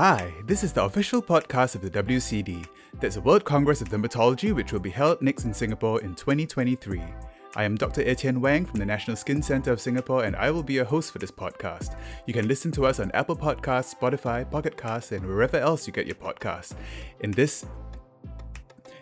Hi, 0.00 0.32
this 0.46 0.64
is 0.64 0.72
the 0.72 0.82
official 0.82 1.20
podcast 1.20 1.74
of 1.74 1.82
the 1.82 1.90
WCD. 1.90 2.64
That's 3.00 3.16
the 3.16 3.20
World 3.20 3.44
Congress 3.44 3.82
of 3.82 3.90
Dermatology 3.90 4.54
which 4.54 4.72
will 4.72 4.80
be 4.80 4.88
held 4.88 5.20
next 5.20 5.44
in 5.44 5.52
Singapore 5.52 6.00
in 6.00 6.14
2023. 6.14 7.02
I 7.54 7.64
am 7.64 7.76
Dr. 7.76 8.00
Etienne 8.00 8.40
Wang 8.40 8.64
from 8.64 8.78
the 8.78 8.86
National 8.86 9.14
Skin 9.14 9.42
Centre 9.42 9.72
of 9.72 9.78
Singapore 9.78 10.24
and 10.24 10.34
I 10.36 10.52
will 10.52 10.62
be 10.62 10.72
your 10.72 10.86
host 10.86 11.12
for 11.12 11.18
this 11.18 11.30
podcast. 11.30 11.98
You 12.24 12.32
can 12.32 12.48
listen 12.48 12.72
to 12.72 12.86
us 12.86 12.98
on 12.98 13.10
Apple 13.12 13.36
Podcasts, 13.36 13.94
Spotify, 13.94 14.50
Pocket 14.50 14.78
Casts, 14.78 15.12
and 15.12 15.26
wherever 15.26 15.58
else 15.58 15.86
you 15.86 15.92
get 15.92 16.06
your 16.06 16.14
podcasts. 16.14 16.72
In 17.20 17.30
this 17.32 17.66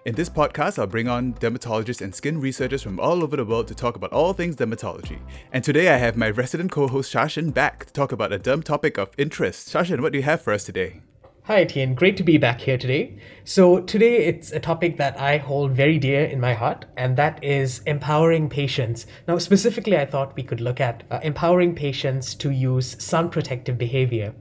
in 0.04 0.14
this 0.14 0.28
podcast, 0.28 0.78
I'll 0.78 0.86
bring 0.86 1.08
on 1.08 1.34
dermatologists 1.34 2.00
and 2.00 2.14
skin 2.14 2.40
researchers 2.40 2.82
from 2.82 3.00
all 3.00 3.22
over 3.22 3.36
the 3.36 3.44
world 3.44 3.68
to 3.68 3.74
talk 3.74 3.96
about 3.96 4.12
all 4.12 4.32
things 4.32 4.56
dermatology. 4.56 5.18
And 5.52 5.64
today 5.64 5.88
I 5.88 5.96
have 5.96 6.16
my 6.16 6.30
resident 6.30 6.70
co-host 6.70 7.12
Sashen 7.12 7.52
back 7.52 7.86
to 7.86 7.92
talk 7.92 8.12
about 8.12 8.32
a 8.32 8.38
derm 8.38 8.62
topic 8.62 8.98
of 8.98 9.10
interest. 9.18 9.68
Sashen, 9.68 10.00
what 10.00 10.12
do 10.12 10.18
you 10.18 10.24
have 10.24 10.40
for 10.40 10.52
us 10.52 10.64
today? 10.64 11.00
Hi, 11.44 11.62
Etienne. 11.62 11.94
Great 11.94 12.18
to 12.18 12.22
be 12.22 12.36
back 12.36 12.60
here 12.60 12.76
today. 12.76 13.18
So, 13.44 13.80
today 13.80 14.26
it's 14.26 14.52
a 14.52 14.60
topic 14.60 14.98
that 14.98 15.18
I 15.18 15.38
hold 15.38 15.70
very 15.72 15.98
dear 15.98 16.24
in 16.24 16.40
my 16.40 16.52
heart, 16.52 16.84
and 16.98 17.16
that 17.16 17.42
is 17.42 17.80
empowering 17.86 18.50
patients. 18.50 19.06
Now, 19.26 19.38
specifically, 19.38 19.96
I 19.96 20.04
thought 20.04 20.36
we 20.36 20.42
could 20.42 20.60
look 20.60 20.78
at 20.78 21.04
uh, 21.10 21.20
empowering 21.22 21.74
patients 21.74 22.34
to 22.34 22.50
use 22.50 23.02
sun 23.02 23.30
protective 23.30 23.78
behavior. 23.78 24.34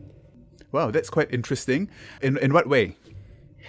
Wow, 0.73 0.91
that's 0.91 1.09
quite 1.09 1.33
interesting. 1.33 1.89
In, 2.21 2.37
in 2.39 2.51
what 2.51 2.67
way? 2.67 2.97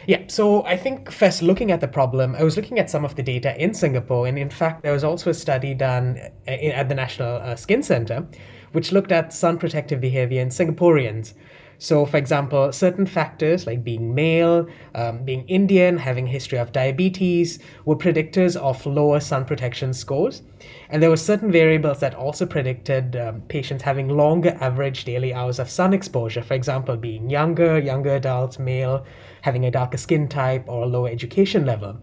Yeah, 0.07 0.23
so 0.29 0.65
I 0.65 0.77
think 0.77 1.11
first 1.11 1.43
looking 1.43 1.71
at 1.71 1.81
the 1.81 1.89
problem, 1.89 2.35
I 2.35 2.43
was 2.43 2.57
looking 2.57 2.79
at 2.79 2.89
some 2.89 3.05
of 3.05 3.15
the 3.15 3.23
data 3.23 3.61
in 3.63 3.75
Singapore, 3.75 4.27
and 4.27 4.39
in 4.39 4.51
fact, 4.51 4.83
there 4.83 4.93
was 4.93 5.05
also 5.05 5.31
a 5.31 5.35
study 5.35 5.75
done 5.75 6.19
uh, 6.47 6.51
at 6.51 6.89
the 6.89 6.95
National 6.95 7.37
uh, 7.37 7.57
Skin 7.57 7.83
Center, 7.83 8.27
which 8.73 8.93
looked 8.93 9.13
at 9.13 9.33
sun 9.33 9.59
protective 9.59 10.01
behavior 10.01 10.41
in 10.41 10.49
Singaporeans. 10.49 11.35
So, 11.81 12.05
for 12.05 12.17
example, 12.17 12.73
certain 12.73 13.07
factors 13.07 13.67
like 13.67 13.85
being 13.85 14.13
male, 14.13 14.67
um, 14.97 15.25
being 15.25 15.47
Indian, 15.47 15.97
having 15.97 16.27
history 16.27 16.59
of 16.59 16.73
diabetes 16.73 17.61
were 17.85 17.95
predictors 17.95 18.57
of 18.57 18.85
lower 18.85 19.21
sun 19.21 19.45
protection 19.45 19.95
scores. 19.95 20.43
And 20.91 21.01
there 21.01 21.09
were 21.11 21.17
certain 21.17 21.53
variables 21.53 22.01
that 22.01 22.17
also 22.17 22.47
predicted 22.47 23.15
um, 23.15 23.43
patients 23.43 23.85
having 23.85 24.09
longer 24.09 24.57
average 24.61 25.05
daily 25.05 25.33
hours 25.33 25.61
of 25.61 25.71
sun 25.71 25.95
exposure. 25.95 26.43
For 26.43 26.55
example, 26.55 26.97
being 26.97 27.31
younger, 27.31 27.79
younger 27.79 28.17
adults, 28.17 28.59
male, 28.59 29.07
having 29.43 29.65
a 29.65 29.71
darker 29.71 29.99
skin 29.99 30.27
type, 30.27 30.65
or 30.67 30.83
a 30.83 30.87
lower 30.87 31.09
education 31.09 31.65
level. 31.65 31.97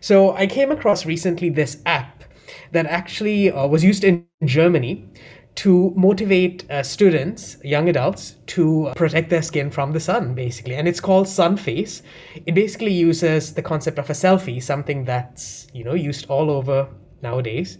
So, 0.00 0.32
I 0.34 0.46
came 0.46 0.70
across 0.70 1.06
recently 1.06 1.48
this 1.48 1.80
app 1.86 2.24
that 2.72 2.84
actually 2.86 3.50
uh, 3.50 3.66
was 3.66 3.82
used 3.82 4.04
in 4.04 4.26
Germany 4.44 5.08
to 5.56 5.92
motivate 5.96 6.68
uh, 6.70 6.82
students, 6.82 7.56
young 7.62 7.88
adults, 7.88 8.36
to 8.46 8.92
protect 8.96 9.30
their 9.30 9.42
skin 9.42 9.70
from 9.70 9.92
the 9.92 10.00
sun, 10.00 10.34
basically. 10.34 10.74
And 10.74 10.88
it's 10.88 11.00
called 11.00 11.26
Sunface. 11.26 12.02
It 12.46 12.54
basically 12.54 12.92
uses 12.92 13.54
the 13.54 13.62
concept 13.62 13.98
of 13.98 14.10
a 14.10 14.14
selfie, 14.14 14.62
something 14.62 15.04
that's 15.04 15.68
you 15.72 15.84
know 15.84 15.94
used 15.94 16.26
all 16.28 16.50
over 16.50 16.88
nowadays, 17.22 17.78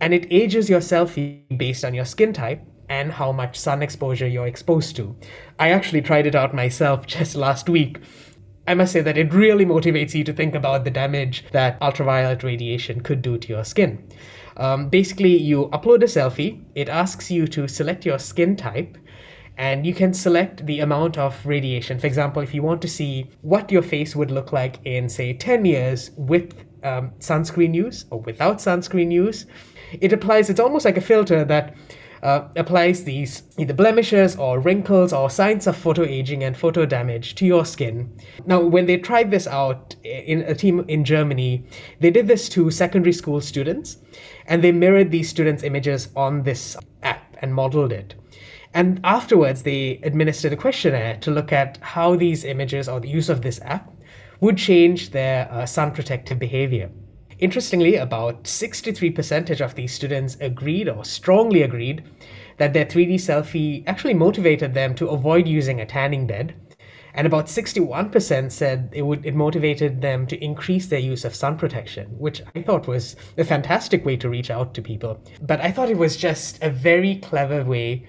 and 0.00 0.12
it 0.12 0.26
ages 0.30 0.68
your 0.68 0.80
selfie 0.80 1.40
based 1.56 1.84
on 1.84 1.94
your 1.94 2.04
skin 2.04 2.32
type 2.32 2.60
and 2.88 3.10
how 3.10 3.32
much 3.32 3.58
sun 3.58 3.82
exposure 3.82 4.28
you're 4.28 4.46
exposed 4.46 4.96
to. 4.96 5.16
I 5.58 5.70
actually 5.70 6.02
tried 6.02 6.26
it 6.26 6.34
out 6.34 6.54
myself 6.54 7.06
just 7.16 7.34
last 7.36 7.68
week. 7.68 8.00
I 8.66 8.74
must 8.74 8.92
say 8.92 9.02
that 9.02 9.18
it 9.18 9.34
really 9.34 9.66
motivates 9.66 10.14
you 10.14 10.24
to 10.24 10.32
think 10.32 10.54
about 10.54 10.84
the 10.84 10.90
damage 10.90 11.44
that 11.52 11.76
ultraviolet 11.82 12.42
radiation 12.42 13.00
could 13.02 13.20
do 13.20 13.36
to 13.36 13.48
your 13.48 13.64
skin. 13.64 14.08
Um, 14.56 14.88
basically, 14.88 15.36
you 15.36 15.68
upload 15.72 16.02
a 16.02 16.06
selfie, 16.06 16.64
it 16.74 16.88
asks 16.88 17.30
you 17.30 17.46
to 17.48 17.68
select 17.68 18.06
your 18.06 18.18
skin 18.18 18.56
type, 18.56 18.96
and 19.56 19.86
you 19.86 19.94
can 19.94 20.14
select 20.14 20.64
the 20.66 20.80
amount 20.80 21.18
of 21.18 21.44
radiation. 21.44 21.98
For 21.98 22.06
example, 22.06 22.42
if 22.42 22.54
you 22.54 22.62
want 22.62 22.80
to 22.82 22.88
see 22.88 23.30
what 23.42 23.70
your 23.70 23.82
face 23.82 24.16
would 24.16 24.30
look 24.30 24.52
like 24.52 24.78
in, 24.84 25.08
say, 25.08 25.34
10 25.34 25.64
years 25.64 26.10
with 26.16 26.54
um, 26.82 27.10
sunscreen 27.18 27.74
use 27.74 28.06
or 28.10 28.20
without 28.20 28.58
sunscreen 28.58 29.12
use, 29.12 29.46
it 30.00 30.12
applies, 30.12 30.50
it's 30.50 30.60
almost 30.60 30.84
like 30.84 30.96
a 30.96 31.02
filter 31.02 31.44
that 31.44 31.76
uh, 32.24 32.48
applies 32.56 33.04
these 33.04 33.42
either 33.58 33.74
blemishes 33.74 34.34
or 34.36 34.58
wrinkles 34.58 35.12
or 35.12 35.28
signs 35.28 35.66
of 35.66 35.76
photo 35.76 36.02
aging 36.02 36.42
and 36.42 36.56
photo 36.56 36.86
damage 36.86 37.34
to 37.34 37.44
your 37.44 37.66
skin. 37.66 38.10
Now, 38.46 38.60
when 38.60 38.86
they 38.86 38.96
tried 38.96 39.30
this 39.30 39.46
out 39.46 39.94
in 40.02 40.40
a 40.40 40.54
team 40.54 40.84
in 40.88 41.04
Germany, 41.04 41.66
they 42.00 42.10
did 42.10 42.26
this 42.26 42.48
to 42.50 42.70
secondary 42.70 43.12
school 43.12 43.42
students 43.42 43.98
and 44.46 44.64
they 44.64 44.72
mirrored 44.72 45.10
these 45.10 45.28
students' 45.28 45.62
images 45.62 46.08
on 46.16 46.42
this 46.42 46.78
app 47.02 47.36
and 47.42 47.54
modeled 47.54 47.92
it. 47.92 48.14
And 48.72 49.00
afterwards, 49.04 49.62
they 49.62 50.00
administered 50.02 50.54
a 50.54 50.56
questionnaire 50.56 51.18
to 51.18 51.30
look 51.30 51.52
at 51.52 51.76
how 51.82 52.16
these 52.16 52.44
images 52.44 52.88
or 52.88 53.00
the 53.00 53.08
use 53.08 53.28
of 53.28 53.42
this 53.42 53.60
app 53.62 53.92
would 54.40 54.56
change 54.56 55.10
their 55.10 55.46
uh, 55.52 55.66
sun 55.66 55.92
protective 55.92 56.38
behavior. 56.38 56.90
Interestingly, 57.38 57.96
about 57.96 58.44
63% 58.44 59.60
of 59.60 59.74
these 59.74 59.92
students 59.92 60.36
agreed 60.40 60.88
or 60.88 61.04
strongly 61.04 61.62
agreed 61.62 62.04
that 62.58 62.72
their 62.72 62.84
3D 62.84 63.14
selfie 63.14 63.82
actually 63.86 64.14
motivated 64.14 64.74
them 64.74 64.94
to 64.94 65.08
avoid 65.08 65.48
using 65.48 65.80
a 65.80 65.86
tanning 65.86 66.26
bed. 66.26 66.54
And 67.14 67.26
about 67.26 67.46
61% 67.46 68.50
said 68.50 68.90
it 68.92 69.02
would 69.02 69.24
it 69.24 69.36
motivated 69.36 70.00
them 70.00 70.26
to 70.26 70.44
increase 70.44 70.88
their 70.88 70.98
use 70.98 71.24
of 71.24 71.34
sun 71.34 71.56
protection, 71.56 72.06
which 72.18 72.42
I 72.56 72.62
thought 72.62 72.88
was 72.88 73.14
a 73.38 73.44
fantastic 73.44 74.04
way 74.04 74.16
to 74.16 74.28
reach 74.28 74.50
out 74.50 74.74
to 74.74 74.82
people. 74.82 75.20
But 75.40 75.60
I 75.60 75.70
thought 75.70 75.90
it 75.90 75.96
was 75.96 76.16
just 76.16 76.60
a 76.60 76.70
very 76.70 77.16
clever 77.16 77.62
way 77.62 78.06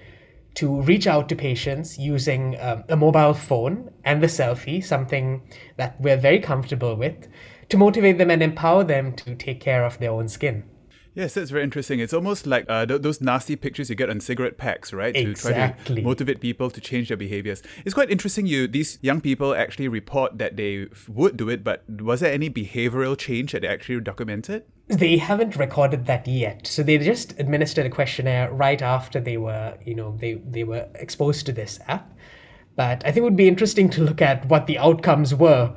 to 0.54 0.80
reach 0.82 1.06
out 1.06 1.28
to 1.28 1.36
patients 1.36 1.98
using 1.98 2.56
um, 2.60 2.82
a 2.88 2.96
mobile 2.96 3.34
phone 3.34 3.90
and 4.04 4.22
the 4.22 4.26
selfie, 4.26 4.82
something 4.82 5.42
that 5.76 6.00
we're 6.00 6.16
very 6.16 6.40
comfortable 6.40 6.96
with, 6.96 7.28
to 7.68 7.76
motivate 7.76 8.18
them 8.18 8.30
and 8.30 8.42
empower 8.42 8.84
them 8.84 9.14
to 9.16 9.34
take 9.34 9.60
care 9.60 9.84
of 9.84 9.98
their 9.98 10.10
own 10.10 10.28
skin. 10.28 10.64
Yes, 11.16 11.32
that's 11.32 11.50
very 11.50 11.64
interesting. 11.64 11.98
It's 11.98 12.12
almost 12.12 12.46
like 12.46 12.66
uh, 12.68 12.84
th- 12.84 13.00
those 13.00 13.22
nasty 13.22 13.56
pictures 13.56 13.88
you 13.88 13.96
get 13.96 14.10
on 14.10 14.20
cigarette 14.20 14.58
packs, 14.58 14.92
right? 14.92 15.16
Exactly. 15.16 15.54
To 15.78 15.84
try 15.84 15.94
to 15.96 16.02
motivate 16.02 16.40
people 16.40 16.68
to 16.68 16.78
change 16.78 17.08
their 17.08 17.16
behaviors. 17.16 17.62
It's 17.86 17.94
quite 17.94 18.10
interesting. 18.10 18.44
You 18.44 18.68
these 18.68 18.98
young 19.00 19.22
people 19.22 19.54
actually 19.54 19.88
report 19.88 20.36
that 20.36 20.58
they 20.58 20.88
f- 20.92 21.08
would 21.08 21.38
do 21.38 21.48
it, 21.48 21.64
but 21.64 21.84
was 21.88 22.20
there 22.20 22.30
any 22.30 22.50
behavioral 22.50 23.16
change 23.16 23.52
that 23.52 23.62
they 23.62 23.68
actually 23.68 23.98
documented? 24.00 24.64
They 24.88 25.16
haven't 25.16 25.56
recorded 25.56 26.04
that 26.04 26.28
yet. 26.28 26.66
So 26.66 26.82
they 26.82 26.98
just 26.98 27.32
administered 27.40 27.86
a 27.86 27.90
questionnaire 27.90 28.52
right 28.52 28.82
after 28.82 29.18
they 29.18 29.38
were, 29.38 29.78
you 29.86 29.94
know, 29.94 30.18
they 30.20 30.34
they 30.34 30.64
were 30.64 30.86
exposed 30.96 31.46
to 31.46 31.52
this 31.52 31.80
app. 31.88 32.12
But 32.76 33.02
I 33.06 33.10
think 33.10 33.18
it 33.18 33.22
would 33.22 33.36
be 33.36 33.48
interesting 33.48 33.88
to 33.88 34.02
look 34.02 34.20
at 34.20 34.44
what 34.50 34.66
the 34.66 34.76
outcomes 34.76 35.34
were 35.34 35.74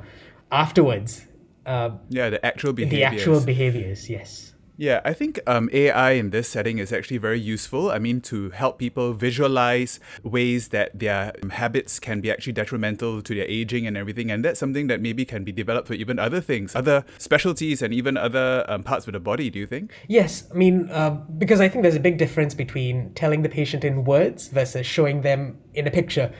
afterwards. 0.52 1.26
Uh, 1.66 1.90
yeah, 2.08 2.30
the 2.30 2.44
actual 2.44 2.72
behaviors. 2.72 3.10
The 3.10 3.16
actual 3.16 3.40
behaviors, 3.40 4.08
yes. 4.08 4.50
Yeah, 4.80 5.02
I 5.04 5.12
think 5.12 5.38
um, 5.46 5.68
AI 5.74 6.12
in 6.12 6.30
this 6.30 6.48
setting 6.48 6.78
is 6.78 6.90
actually 6.90 7.18
very 7.18 7.38
useful. 7.38 7.90
I 7.90 7.98
mean, 7.98 8.22
to 8.22 8.48
help 8.48 8.78
people 8.78 9.12
visualize 9.12 10.00
ways 10.22 10.68
that 10.68 10.98
their 10.98 11.34
habits 11.50 12.00
can 12.00 12.22
be 12.22 12.30
actually 12.30 12.54
detrimental 12.54 13.20
to 13.20 13.34
their 13.34 13.44
aging 13.44 13.86
and 13.86 13.94
everything. 13.94 14.30
And 14.30 14.42
that's 14.42 14.58
something 14.58 14.86
that 14.86 15.02
maybe 15.02 15.26
can 15.26 15.44
be 15.44 15.52
developed 15.52 15.86
for 15.88 15.92
even 15.92 16.18
other 16.18 16.40
things, 16.40 16.74
other 16.74 17.04
specialties, 17.18 17.82
and 17.82 17.92
even 17.92 18.16
other 18.16 18.64
um, 18.68 18.82
parts 18.82 19.06
of 19.06 19.12
the 19.12 19.20
body, 19.20 19.50
do 19.50 19.58
you 19.58 19.66
think? 19.66 19.92
Yes. 20.08 20.44
I 20.50 20.54
mean, 20.54 20.88
uh, 20.90 21.10
because 21.36 21.60
I 21.60 21.68
think 21.68 21.82
there's 21.82 21.94
a 21.94 22.00
big 22.00 22.16
difference 22.16 22.54
between 22.54 23.12
telling 23.12 23.42
the 23.42 23.50
patient 23.50 23.84
in 23.84 24.06
words 24.06 24.48
versus 24.48 24.86
showing 24.86 25.20
them 25.20 25.58
in 25.74 25.86
a 25.86 25.90
picture 25.90 26.32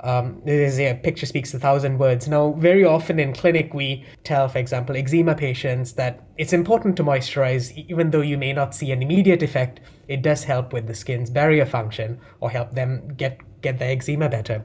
um, 0.00 0.42
a 0.46 1.00
picture 1.02 1.26
speaks 1.26 1.54
a 1.54 1.58
thousand 1.58 1.98
words. 1.98 2.28
Now, 2.28 2.52
very 2.52 2.84
often 2.84 3.18
in 3.18 3.32
clinic, 3.32 3.72
we 3.72 4.04
tell, 4.24 4.48
for 4.48 4.58
example, 4.58 4.96
eczema 4.96 5.34
patients 5.34 5.92
that 5.92 6.22
it's 6.36 6.52
important 6.52 6.96
to 6.96 7.04
moisturize, 7.04 7.72
even 7.88 8.10
though 8.10 8.20
you 8.20 8.36
may 8.36 8.52
not 8.52 8.74
see 8.74 8.92
an 8.92 9.02
immediate 9.02 9.42
effect. 9.42 9.80
It 10.08 10.22
does 10.22 10.44
help 10.44 10.72
with 10.72 10.86
the 10.86 10.94
skin's 10.94 11.30
barrier 11.30 11.66
function 11.66 12.20
or 12.40 12.50
help 12.50 12.72
them 12.72 13.14
get 13.16 13.40
get 13.62 13.78
their 13.78 13.90
eczema 13.90 14.28
better. 14.28 14.64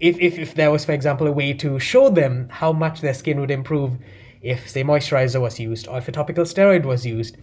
If, 0.00 0.18
if, 0.18 0.38
if 0.38 0.54
there 0.54 0.70
was, 0.70 0.84
for 0.84 0.92
example, 0.92 1.26
a 1.26 1.32
way 1.32 1.52
to 1.54 1.78
show 1.78 2.10
them 2.10 2.48
how 2.50 2.72
much 2.72 3.00
their 3.00 3.14
skin 3.14 3.40
would 3.40 3.50
improve 3.50 3.96
if, 4.42 4.68
say, 4.68 4.82
moisturizer 4.82 5.40
was 5.40 5.60
used 5.60 5.86
or 5.88 5.98
if 5.98 6.08
a 6.08 6.12
topical 6.12 6.44
steroid 6.44 6.84
was 6.84 7.06
used, 7.06 7.36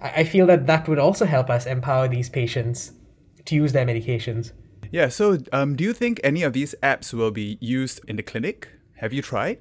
I, 0.00 0.10
I 0.16 0.24
feel 0.24 0.46
that 0.46 0.66
that 0.66 0.88
would 0.88 0.98
also 0.98 1.26
help 1.26 1.48
us 1.48 1.66
empower 1.66 2.08
these 2.08 2.28
patients 2.28 2.92
to 3.44 3.54
use 3.54 3.72
their 3.72 3.86
medications. 3.86 4.52
Yeah, 4.92 5.08
so 5.08 5.38
um, 5.54 5.74
do 5.74 5.84
you 5.84 5.94
think 5.94 6.20
any 6.22 6.42
of 6.42 6.52
these 6.52 6.74
apps 6.82 7.14
will 7.14 7.30
be 7.30 7.56
used 7.62 8.02
in 8.06 8.16
the 8.16 8.22
clinic? 8.22 8.68
Have 8.96 9.14
you 9.14 9.22
tried? 9.22 9.58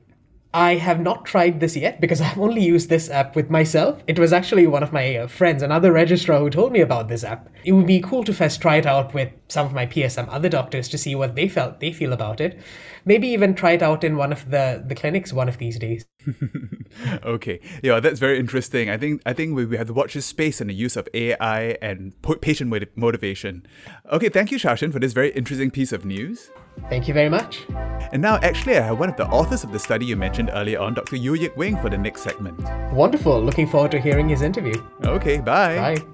I 0.53 0.75
have 0.75 0.99
not 0.99 1.23
tried 1.25 1.61
this 1.61 1.77
yet 1.77 2.01
because 2.01 2.19
I've 2.21 2.37
only 2.37 2.61
used 2.61 2.89
this 2.89 3.09
app 3.09 3.33
with 3.33 3.49
myself. 3.49 4.03
It 4.07 4.19
was 4.19 4.33
actually 4.33 4.67
one 4.67 4.83
of 4.83 4.91
my 4.91 5.15
uh, 5.15 5.27
friends, 5.27 5.63
another 5.63 5.93
registrar, 5.93 6.39
who 6.39 6.49
told 6.49 6.73
me 6.73 6.81
about 6.81 7.07
this 7.07 7.23
app. 7.23 7.47
It 7.63 7.71
would 7.71 7.87
be 7.87 8.01
cool 8.01 8.25
to 8.25 8.33
first 8.33 8.61
try 8.61 8.75
it 8.75 8.85
out 8.85 9.13
with 9.13 9.31
some 9.47 9.65
of 9.65 9.71
my 9.71 9.85
peers, 9.85 10.11
some 10.11 10.27
other 10.29 10.49
doctors, 10.49 10.89
to 10.89 10.97
see 10.97 11.15
what 11.15 11.35
they 11.35 11.47
felt 11.47 11.79
they 11.79 11.93
feel 11.93 12.11
about 12.11 12.41
it. 12.41 12.59
Maybe 13.05 13.29
even 13.29 13.55
try 13.55 13.71
it 13.71 13.81
out 13.81 14.03
in 14.03 14.17
one 14.17 14.33
of 14.33 14.49
the 14.51 14.83
the 14.85 14.95
clinics 14.95 15.31
one 15.31 15.47
of 15.47 15.59
these 15.59 15.79
days. 15.79 16.05
okay, 17.23 17.59
yeah, 17.83 17.99
that's 17.99 18.19
very 18.19 18.39
interesting. 18.39 18.89
I 18.89 18.97
think 18.97 19.21
I 19.25 19.33
think 19.33 19.55
we, 19.55 19.65
we 19.65 19.77
have 19.77 19.87
to 19.87 19.93
watch 19.93 20.13
this 20.13 20.25
space 20.25 20.61
and 20.61 20.69
the 20.69 20.73
use 20.73 20.95
of 20.95 21.07
AI 21.13 21.77
and 21.81 22.13
patient 22.41 22.73
motivation. 22.95 23.65
Okay, 24.11 24.29
thank 24.29 24.51
you, 24.51 24.57
Sashen, 24.57 24.91
for 24.91 24.99
this 24.99 25.13
very 25.13 25.31
interesting 25.31 25.71
piece 25.71 25.91
of 25.91 26.05
news. 26.05 26.51
Thank 26.89 27.07
you 27.07 27.13
very 27.13 27.29
much. 27.29 27.65
And 28.11 28.21
now, 28.21 28.37
actually, 28.37 28.77
I 28.77 28.81
have 28.81 28.99
one 28.99 29.09
of 29.09 29.17
the 29.17 29.27
authors 29.27 29.63
of 29.63 29.71
the 29.71 29.79
study 29.79 30.05
you 30.05 30.15
mentioned 30.15 30.49
earlier 30.53 30.79
on, 30.79 30.93
Dr. 30.93 31.15
Yew 31.15 31.33
Yik 31.33 31.55
Weng, 31.55 31.81
for 31.81 31.89
the 31.89 31.97
next 31.97 32.21
segment. 32.21 32.59
Wonderful. 32.93 33.41
Looking 33.41 33.67
forward 33.67 33.91
to 33.91 33.99
hearing 33.99 34.29
his 34.29 34.41
interview. 34.41 34.81
Okay, 35.03 35.39
bye. 35.39 35.95
Bye. 35.95 36.05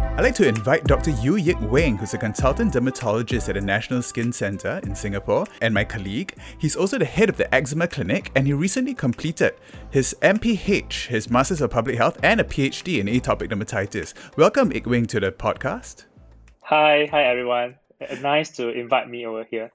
I'd 0.00 0.22
like 0.22 0.34
to 0.36 0.48
invite 0.48 0.84
Dr. 0.84 1.10
Yew 1.10 1.34
Yik 1.34 1.60
Weng, 1.70 1.98
who's 1.98 2.14
a 2.14 2.18
consultant 2.18 2.72
dermatologist 2.72 3.48
at 3.48 3.54
the 3.54 3.60
National 3.60 4.00
Skin 4.00 4.32
Centre 4.32 4.80
in 4.84 4.94
Singapore, 4.94 5.46
and 5.60 5.74
my 5.74 5.84
colleague. 5.84 6.34
He's 6.58 6.76
also 6.76 6.98
the 6.98 7.04
head 7.04 7.28
of 7.28 7.36
the 7.36 7.52
Eczema 7.54 7.88
Clinic, 7.88 8.30
and 8.34 8.46
he 8.46 8.52
recently 8.52 8.94
completed 8.94 9.54
his 9.90 10.14
MPH, 10.22 11.06
his 11.06 11.30
Masters 11.30 11.60
of 11.60 11.70
Public 11.70 11.96
Health, 11.96 12.18
and 12.22 12.40
a 12.40 12.44
PhD 12.44 13.00
in 13.00 13.06
atopic 13.06 13.48
dermatitis. 13.48 14.14
Welcome, 14.36 14.70
Yik 14.70 14.84
Weng, 14.84 15.06
to 15.08 15.20
the 15.20 15.32
podcast. 15.32 16.04
Hi, 16.62 17.08
hi 17.10 17.24
everyone. 17.24 17.76
Nice 18.20 18.50
to 18.56 18.68
invite 18.68 19.08
me 19.08 19.26
over 19.26 19.44
here. 19.50 19.72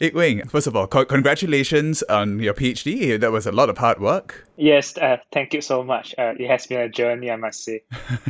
Yik 0.00 0.14
Weng, 0.14 0.50
first 0.50 0.66
of 0.66 0.74
all, 0.74 0.86
co- 0.86 1.04
congratulations 1.04 2.02
on 2.04 2.38
your 2.38 2.54
PhD. 2.54 3.20
That 3.20 3.32
was 3.32 3.46
a 3.46 3.52
lot 3.52 3.68
of 3.68 3.76
hard 3.76 4.00
work. 4.00 4.48
Yes, 4.56 4.96
uh, 4.96 5.18
thank 5.30 5.52
you 5.52 5.60
so 5.60 5.84
much. 5.84 6.14
Uh, 6.16 6.32
it 6.38 6.48
has 6.48 6.66
been 6.66 6.80
a 6.80 6.88
journey, 6.88 7.30
I 7.30 7.36
must 7.36 7.62
say. 7.62 7.82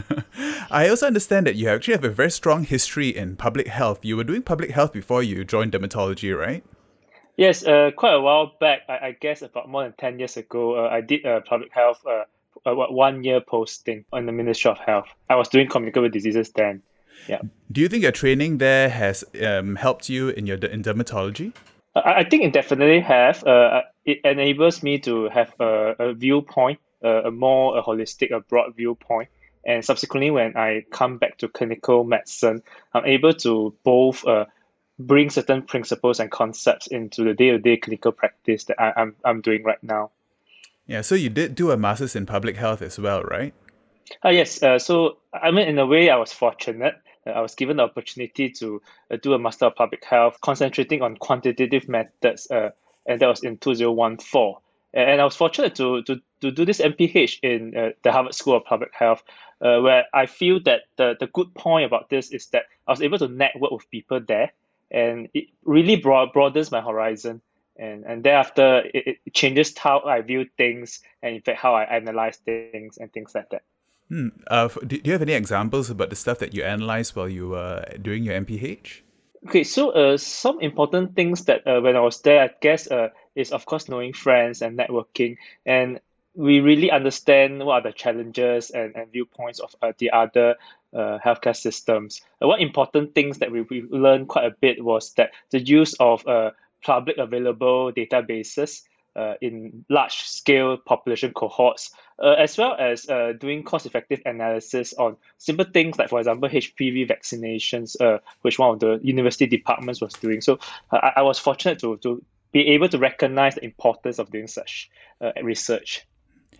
I 0.70 0.88
also 0.88 1.06
understand 1.06 1.46
that 1.46 1.54
you 1.54 1.68
actually 1.68 1.94
have 1.94 2.02
a 2.02 2.10
very 2.10 2.32
strong 2.32 2.64
history 2.64 3.10
in 3.10 3.36
public 3.36 3.68
health. 3.68 4.04
You 4.04 4.16
were 4.16 4.24
doing 4.24 4.42
public 4.42 4.72
health 4.72 4.92
before 4.92 5.22
you 5.22 5.44
joined 5.44 5.70
dermatology, 5.70 6.36
right? 6.36 6.64
Yes, 7.36 7.64
uh, 7.64 7.92
quite 7.96 8.14
a 8.14 8.20
while 8.20 8.50
back, 8.58 8.80
I, 8.88 8.92
I, 8.92 9.16
guess 9.20 9.42
about 9.42 9.68
more 9.68 9.84
than 9.84 9.92
10 9.92 10.18
years 10.18 10.36
ago, 10.36 10.84
uh, 10.84 10.88
I 10.88 11.00
did 11.02 11.24
a 11.24 11.40
public 11.40 11.72
health 11.72 12.04
uh, 12.04 12.24
a 12.66 12.74
one 12.74 13.24
year 13.24 13.40
posting 13.40 14.04
on 14.12 14.26
the 14.26 14.32
Ministry 14.32 14.70
of 14.70 14.78
Health. 14.78 15.06
I 15.28 15.36
was 15.36 15.48
doing 15.48 15.68
communicable 15.68 16.08
diseases 16.08 16.50
then. 16.50 16.82
Yeah. 17.28 17.40
Do 17.70 17.80
you 17.80 17.88
think 17.88 18.02
your 18.02 18.12
training 18.12 18.58
there 18.58 18.88
has 18.88 19.24
um, 19.44 19.76
helped 19.76 20.08
you 20.08 20.28
in 20.28 20.46
your 20.46 20.58
in 20.58 20.82
dermatology? 20.82 21.52
I, 21.94 22.20
I 22.20 22.24
think 22.24 22.44
it 22.44 22.52
definitely 22.52 23.00
has. 23.00 23.42
Uh, 23.44 23.82
it 24.04 24.20
enables 24.24 24.82
me 24.82 24.98
to 25.00 25.28
have 25.28 25.52
a, 25.60 25.94
a 25.98 26.14
viewpoint, 26.14 26.80
uh, 27.04 27.24
a 27.24 27.30
more 27.30 27.78
a 27.78 27.82
holistic, 27.82 28.32
a 28.32 28.40
broad 28.40 28.74
viewpoint. 28.76 29.28
And 29.64 29.84
subsequently, 29.84 30.30
when 30.30 30.56
I 30.56 30.84
come 30.90 31.18
back 31.18 31.38
to 31.38 31.48
clinical 31.48 32.04
medicine, 32.04 32.62
I'm 32.94 33.04
able 33.04 33.34
to 33.34 33.74
both 33.84 34.26
uh, 34.26 34.46
bring 34.98 35.30
certain 35.30 35.62
principles 35.62 36.18
and 36.18 36.30
concepts 36.30 36.86
into 36.86 37.24
the 37.24 37.34
day-to-day 37.34 37.76
clinical 37.76 38.12
practice 38.12 38.64
that 38.64 38.80
I, 38.80 38.92
I'm 38.96 39.16
I'm 39.24 39.40
doing 39.42 39.62
right 39.62 39.82
now. 39.82 40.10
Yeah. 40.86 41.02
So 41.02 41.14
you 41.14 41.28
did 41.28 41.54
do 41.54 41.70
a 41.70 41.76
master's 41.76 42.16
in 42.16 42.26
public 42.26 42.56
health 42.56 42.82
as 42.82 42.98
well, 42.98 43.22
right? 43.22 43.54
Uh, 44.24 44.30
yes. 44.30 44.62
Uh, 44.62 44.78
so 44.78 45.18
I 45.32 45.50
mean, 45.50 45.68
in 45.68 45.78
a 45.78 45.86
way, 45.86 46.10
I 46.10 46.16
was 46.16 46.32
fortunate 46.32 46.94
I 47.26 47.40
was 47.40 47.54
given 47.54 47.76
the 47.76 47.84
opportunity 47.84 48.50
to 48.50 48.80
uh, 49.10 49.16
do 49.16 49.34
a 49.34 49.38
Master 49.38 49.66
of 49.66 49.76
Public 49.76 50.04
Health, 50.04 50.40
concentrating 50.40 51.02
on 51.02 51.16
quantitative 51.16 51.88
methods, 51.88 52.50
uh, 52.50 52.70
and 53.06 53.20
that 53.20 53.26
was 53.26 53.42
in 53.42 53.58
2014. 53.58 54.54
And 54.92 55.20
I 55.20 55.24
was 55.24 55.36
fortunate 55.36 55.76
to, 55.76 56.02
to, 56.02 56.20
to 56.40 56.50
do 56.50 56.64
this 56.64 56.80
MPH 56.80 57.40
in 57.42 57.76
uh, 57.76 57.90
the 58.02 58.10
Harvard 58.10 58.34
School 58.34 58.56
of 58.56 58.64
Public 58.64 58.92
Health, 58.92 59.22
where 59.60 60.06
I 60.12 60.26
feel 60.26 60.58
that 60.64 60.82
the, 60.96 61.16
the 61.20 61.28
good 61.28 61.54
point 61.54 61.86
about 61.86 62.08
this 62.08 62.30
is 62.30 62.46
that 62.48 62.64
I 62.88 62.90
was 62.90 63.02
able 63.02 63.18
to 63.18 63.28
network 63.28 63.70
with 63.70 63.90
people 63.90 64.20
there, 64.20 64.50
and 64.90 65.28
it 65.32 65.48
really 65.64 65.96
broad, 65.96 66.32
broadens 66.32 66.72
my 66.72 66.80
horizon. 66.80 67.40
And, 67.76 68.04
and 68.04 68.22
thereafter, 68.24 68.82
it, 68.92 69.20
it 69.24 69.34
changes 69.34 69.76
how 69.78 70.00
I 70.00 70.20
view 70.22 70.46
things, 70.56 71.00
and 71.22 71.36
in 71.36 71.42
fact, 71.42 71.60
how 71.60 71.74
I 71.74 71.84
analyze 71.84 72.36
things 72.38 72.98
and 72.98 73.12
things 73.12 73.34
like 73.34 73.50
that. 73.50 73.62
Hmm. 74.10 74.28
Uh, 74.48 74.68
do 74.86 74.98
do 74.98 75.00
you 75.04 75.12
have 75.12 75.22
any 75.22 75.34
examples 75.34 75.88
about 75.88 76.10
the 76.10 76.16
stuff 76.16 76.40
that 76.40 76.52
you 76.52 76.64
analyzed 76.64 77.14
while 77.14 77.28
you 77.28 77.50
were 77.50 77.84
doing 78.02 78.24
your 78.24 78.34
MPH? 78.34 79.02
Okay, 79.46 79.64
so 79.64 79.90
uh, 79.90 80.18
some 80.18 80.60
important 80.60 81.14
things 81.14 81.44
that 81.46 81.66
uh, 81.66 81.80
when 81.80 81.96
I 81.96 82.00
was 82.00 82.20
there, 82.20 82.42
I 82.42 82.50
guess, 82.60 82.90
uh, 82.90 83.08
is 83.34 83.52
of 83.52 83.64
course 83.64 83.88
knowing 83.88 84.12
friends 84.12 84.62
and 84.62 84.76
networking, 84.76 85.36
and 85.64 86.00
we 86.34 86.60
really 86.60 86.90
understand 86.90 87.64
what 87.64 87.86
are 87.86 87.90
the 87.90 87.92
challenges 87.92 88.70
and, 88.70 88.94
and 88.96 89.12
viewpoints 89.12 89.60
of 89.60 89.74
uh, 89.80 89.92
the 89.98 90.10
other 90.10 90.56
uh, 90.92 91.18
healthcare 91.24 91.56
systems. 91.56 92.20
Uh, 92.42 92.48
one 92.48 92.60
important 92.60 93.14
things 93.14 93.38
that 93.38 93.50
we, 93.50 93.62
we 93.62 93.82
learned 93.82 94.28
quite 94.28 94.44
a 94.44 94.56
bit 94.60 94.84
was 94.84 95.12
that 95.14 95.30
the 95.50 95.60
use 95.60 95.94
of 96.00 96.26
uh, 96.26 96.50
public 96.82 97.16
available 97.18 97.92
databases 97.92 98.82
uh, 99.16 99.34
in 99.40 99.84
large 99.88 100.16
scale 100.22 100.76
population 100.76 101.32
cohorts, 101.32 101.90
uh, 102.22 102.30
as 102.32 102.56
well 102.56 102.76
as 102.78 103.08
uh, 103.08 103.32
doing 103.38 103.62
cost 103.62 103.86
effective 103.86 104.20
analysis 104.24 104.92
on 104.94 105.16
simple 105.38 105.64
things 105.64 105.98
like, 105.98 106.10
for 106.10 106.18
example, 106.18 106.48
HPV 106.48 107.08
vaccinations, 107.08 108.00
uh, 108.00 108.18
which 108.42 108.58
one 108.58 108.74
of 108.74 108.80
the 108.80 109.00
university 109.02 109.46
departments 109.46 110.00
was 110.00 110.14
doing. 110.14 110.40
So 110.40 110.58
uh, 110.90 110.98
I, 111.02 111.12
I 111.16 111.22
was 111.22 111.38
fortunate 111.38 111.78
to, 111.80 111.96
to 111.98 112.22
be 112.52 112.68
able 112.68 112.88
to 112.88 112.98
recognize 112.98 113.54
the 113.54 113.64
importance 113.64 114.18
of 114.18 114.30
doing 114.30 114.46
such 114.46 114.90
uh, 115.20 115.32
research. 115.42 116.06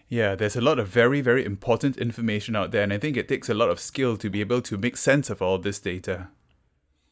Yeah, 0.09 0.35
there's 0.35 0.57
a 0.57 0.61
lot 0.61 0.81
of 0.81 0.89
very, 0.89 1.21
very 1.21 1.45
important 1.45 1.97
information 1.99 2.57
out 2.57 2.73
there, 2.73 2.83
and 2.83 2.93
I 2.93 2.99
think 2.99 3.17
it 3.17 3.29
takes 3.29 3.49
a 3.49 3.55
lot 3.55 3.71
of 3.71 3.79
skill 3.79 4.17
to 4.17 4.29
be 4.29 4.41
able 4.41 4.61
to 4.63 4.77
make 4.77 4.97
sense 4.97 5.31
of 5.31 5.41
all 5.41 5.59
this 5.59 5.79
data. 5.79 6.29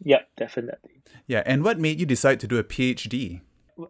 Yeah, 0.02 0.23
definitely. 0.37 1.02
Yeah, 1.26 1.43
and 1.46 1.62
what 1.62 1.79
made 1.79 2.00
you 2.00 2.06
decide 2.06 2.41
to 2.41 2.49
do 2.49 2.58
a 2.58 2.64
PhD? 2.64 3.41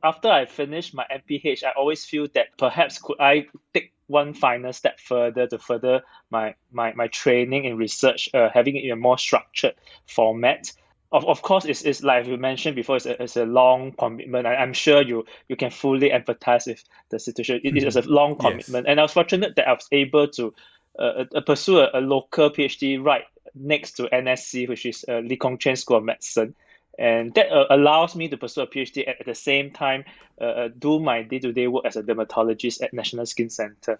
After 0.02 0.28
I 0.28 0.46
finish 0.46 0.92
my 0.92 1.06
MPH, 1.10 1.64
I 1.64 1.70
always 1.76 2.04
feel 2.04 2.28
that 2.34 2.56
perhaps 2.58 2.98
could 2.98 3.20
I 3.20 3.46
take 3.74 3.92
one 4.06 4.34
final 4.34 4.72
step 4.72 5.00
further 5.00 5.46
to 5.46 5.58
further 5.58 6.02
my 6.30 6.54
my, 6.72 6.92
my 6.94 7.08
training 7.08 7.64
in 7.64 7.76
research, 7.76 8.28
uh, 8.34 8.48
having 8.52 8.76
it 8.76 8.84
in 8.84 8.90
a 8.90 8.96
more 8.96 9.18
structured 9.18 9.74
format. 10.06 10.72
Of, 11.10 11.24
of 11.24 11.40
course, 11.40 11.64
it's, 11.64 11.82
it's 11.82 12.02
like 12.02 12.26
you 12.26 12.36
mentioned 12.36 12.76
before, 12.76 12.96
it's 12.96 13.06
a, 13.06 13.22
it's 13.22 13.36
a 13.38 13.46
long 13.46 13.92
commitment. 13.92 14.46
I, 14.46 14.56
I'm 14.56 14.74
sure 14.74 15.00
you 15.02 15.24
you 15.48 15.56
can 15.56 15.70
fully 15.70 16.10
empathize 16.10 16.66
with 16.66 16.84
the 17.10 17.18
situation. 17.18 17.60
It 17.64 17.76
is 17.76 17.96
a 17.96 18.02
long 18.02 18.36
commitment, 18.36 18.86
yes. 18.86 18.90
and 18.90 19.00
I 19.00 19.02
was 19.02 19.12
fortunate 19.12 19.56
that 19.56 19.68
I 19.68 19.72
was 19.72 19.88
able 19.90 20.28
to 20.28 20.54
uh, 20.98 21.24
uh, 21.34 21.40
pursue 21.42 21.78
a, 21.78 21.90
a, 21.94 22.00
local 22.00 22.50
PhD 22.50 23.02
right 23.02 23.24
next 23.54 23.92
to 23.92 24.02
NSC, 24.04 24.68
which 24.68 24.84
is 24.84 25.04
uh, 25.08 25.20
Lee 25.20 25.36
Kong 25.36 25.56
Chian 25.56 25.76
School 25.76 25.98
of 25.98 26.04
Medicine 26.04 26.54
and 26.98 27.34
that 27.34 27.50
uh, 27.50 27.66
allows 27.70 28.16
me 28.16 28.28
to 28.28 28.36
pursue 28.36 28.62
a 28.62 28.66
PhD 28.66 29.08
at, 29.08 29.20
at 29.20 29.26
the 29.26 29.34
same 29.34 29.70
time 29.70 30.04
uh, 30.40 30.44
uh 30.44 30.68
do 30.78 30.98
my 30.98 31.22
day-to-day 31.22 31.66
work 31.68 31.84
as 31.86 31.96
a 31.96 32.02
dermatologist 32.02 32.82
at 32.82 32.92
National 32.92 33.26
Skin 33.26 33.50
Center. 33.50 33.98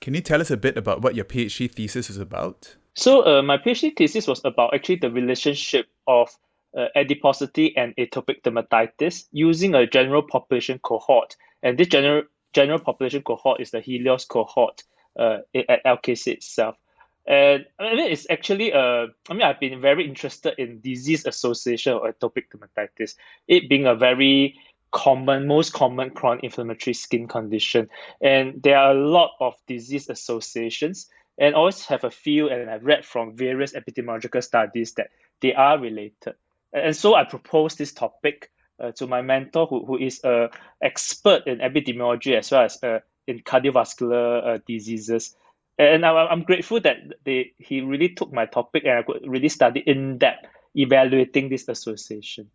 Can 0.00 0.14
you 0.14 0.20
tell 0.20 0.40
us 0.40 0.50
a 0.50 0.56
bit 0.56 0.76
about 0.76 1.02
what 1.02 1.14
your 1.14 1.24
PhD 1.24 1.70
thesis 1.70 2.10
is 2.10 2.16
about? 2.16 2.76
So 2.94 3.26
uh, 3.26 3.42
my 3.42 3.58
PhD 3.58 3.96
thesis 3.96 4.26
was 4.26 4.40
about 4.44 4.74
actually 4.74 4.96
the 4.96 5.10
relationship 5.10 5.86
of 6.06 6.36
uh, 6.76 6.86
adiposity 6.94 7.76
and 7.76 7.94
atopic 7.96 8.42
dermatitis 8.42 9.26
using 9.32 9.74
a 9.74 9.86
general 9.86 10.22
population 10.22 10.78
cohort, 10.78 11.36
and 11.62 11.78
this 11.78 11.88
general 11.88 12.22
general 12.52 12.78
population 12.78 13.22
cohort 13.22 13.60
is 13.60 13.70
the 13.70 13.80
Helios 13.80 14.24
cohort 14.24 14.82
uh, 15.18 15.38
at 15.54 15.84
LKC 15.84 16.34
itself. 16.34 16.76
And 17.26 17.66
I 17.78 17.94
mean, 17.94 18.10
it's 18.10 18.26
actually 18.30 18.72
uh, 18.72 19.06
I 19.28 19.32
mean, 19.32 19.42
I've 19.42 19.60
been 19.60 19.80
very 19.80 20.06
interested 20.06 20.54
in 20.58 20.80
disease 20.80 21.26
association 21.26 21.94
or 21.94 22.12
atopic 22.12 22.44
dermatitis, 22.52 23.14
it 23.46 23.68
being 23.68 23.86
a 23.86 23.94
very 23.94 24.56
common, 24.90 25.46
most 25.46 25.72
common 25.72 26.10
chronic 26.10 26.44
inflammatory 26.44 26.94
skin 26.94 27.28
condition. 27.28 27.88
And 28.20 28.62
there 28.62 28.78
are 28.78 28.92
a 28.92 28.94
lot 28.94 29.32
of 29.40 29.54
disease 29.66 30.08
associations, 30.08 31.08
and 31.38 31.54
always 31.54 31.84
have 31.86 32.04
a 32.04 32.10
few, 32.10 32.48
and 32.48 32.68
I've 32.68 32.84
read 32.84 33.04
from 33.04 33.36
various 33.36 33.72
epidemiological 33.72 34.42
studies 34.42 34.94
that 34.94 35.10
they 35.40 35.54
are 35.54 35.78
related. 35.78 36.34
And 36.72 36.94
so 36.94 37.14
I 37.14 37.24
proposed 37.24 37.78
this 37.78 37.92
topic 37.92 38.50
uh, 38.78 38.92
to 38.92 39.06
my 39.06 39.22
mentor, 39.22 39.66
who, 39.66 39.84
who 39.84 39.98
is 39.98 40.20
an 40.24 40.48
expert 40.82 41.46
in 41.46 41.58
epidemiology 41.58 42.36
as 42.36 42.50
well 42.50 42.62
as 42.62 42.82
uh, 42.82 43.00
in 43.26 43.40
cardiovascular 43.40 44.46
uh, 44.46 44.58
diseases 44.66 45.36
and 45.80 46.04
I'm 46.04 46.42
grateful 46.42 46.80
that 46.80 46.96
they 47.24 47.52
he 47.58 47.80
really 47.80 48.10
took 48.10 48.32
my 48.32 48.46
topic 48.46 48.84
and 48.84 48.98
I 48.98 49.02
could 49.02 49.22
really 49.26 49.48
study 49.48 49.80
in 49.80 50.18
depth 50.18 50.46
evaluating 50.74 51.48
this 51.48 51.68
association. 51.68 52.50